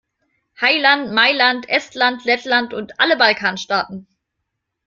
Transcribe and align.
Heiland, 0.59 1.11
Mailand, 1.13 1.69
Estland, 1.69 2.25
Lettland 2.25 2.73
und 2.73 2.99
alle 2.99 3.17
Balkanstaaten! 3.17 4.07